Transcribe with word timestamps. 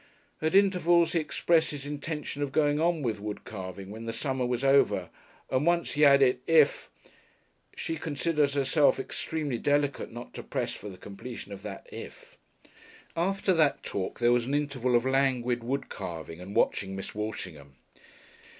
At 0.41 0.55
intervals 0.55 1.11
he 1.13 1.19
expressed 1.19 1.69
his 1.69 1.85
intention 1.85 2.41
of 2.41 2.51
going 2.51 2.79
on 2.79 3.03
with 3.03 3.19
wood 3.19 3.43
carving 3.45 3.91
when 3.91 4.05
the 4.05 4.11
summer 4.11 4.47
was 4.47 4.63
over, 4.63 5.11
and 5.51 5.63
once 5.63 5.91
he 5.91 6.03
added 6.03 6.39
"If" 6.47 6.89
She 7.75 7.97
considered 7.97 8.53
herself 8.55 8.99
extremely 8.99 9.59
delicate 9.59 10.11
not 10.11 10.33
to 10.33 10.41
press 10.41 10.73
for 10.73 10.89
the 10.89 10.97
completion 10.97 11.51
of 11.51 11.61
that 11.61 11.85
"if" 11.91 12.39
After 13.15 13.53
that 13.53 13.83
talk 13.83 14.17
there 14.17 14.31
was 14.31 14.47
an 14.47 14.55
interval 14.55 14.95
of 14.95 15.05
languid 15.05 15.63
wood 15.63 15.87
carving 15.87 16.41
and 16.41 16.55
watching 16.55 16.95
Miss 16.95 17.13
Walshingham. 17.13 17.75